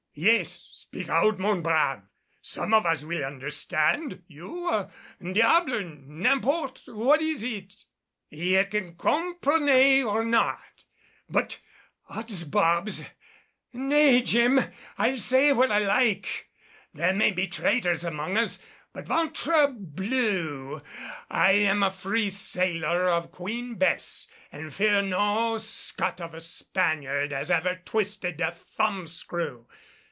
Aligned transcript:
"Yes, 0.13 0.51
speak 0.61 1.07
out, 1.07 1.39
mon 1.39 1.61
brave, 1.61 2.01
some 2.41 2.73
of 2.73 2.85
us 2.85 3.05
will 3.05 3.23
understand 3.23 4.23
you 4.27 4.89
diable 5.23 5.79
n'importe! 6.03 6.81
What 6.93 7.21
is 7.21 7.43
it?" 7.43 7.85
"Ye 8.29 8.61
can 8.65 8.95
comprenay 8.97 10.03
or 10.03 10.25
not, 10.25 10.59
but 11.29 11.61
odds 12.09 12.43
bobs! 12.43 13.05
Nay, 13.71 14.21
Jem, 14.21 14.59
I'll 14.97 15.15
say 15.15 15.53
what 15.53 15.71
I 15.71 15.79
like. 15.79 16.49
There 16.93 17.13
may 17.13 17.31
be 17.31 17.47
traitors 17.47 18.03
among 18.03 18.37
us; 18.37 18.59
but, 18.91 19.07
ventre 19.07 19.69
blue! 19.69 20.81
I'm 21.29 21.83
a 21.83 21.89
free 21.89 22.29
sailor 22.29 23.07
of 23.07 23.31
Queen 23.31 23.75
Bess 23.75 24.27
and 24.51 24.73
fear 24.73 25.01
no 25.01 25.57
scut 25.57 26.19
of 26.19 26.33
a 26.33 26.41
Spaniard 26.41 27.31
as 27.31 27.49
ever 27.49 27.79
twisted 27.85 28.41
a 28.41 28.51
thumb 28.51 29.07
screw. 29.07 29.69